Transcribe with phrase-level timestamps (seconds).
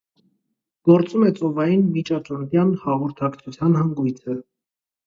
[0.91, 4.43] Գործում է ծովային միջատլանտյան հաղորդակցության հանգույցը։